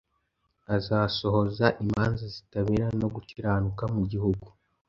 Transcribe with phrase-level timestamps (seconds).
[0.75, 4.47] azasohoza imanza zitabera no gukiranuka mu gihugu.